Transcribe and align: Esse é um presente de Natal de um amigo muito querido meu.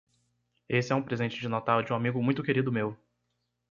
Esse 0.67 0.91
é 0.91 0.95
um 0.95 1.03
presente 1.03 1.39
de 1.39 1.47
Natal 1.47 1.83
de 1.83 1.93
um 1.93 1.95
amigo 1.95 2.23
muito 2.23 2.41
querido 2.41 2.71
meu. 2.71 2.97